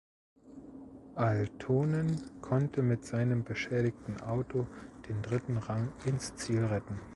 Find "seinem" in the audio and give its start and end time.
3.05-3.43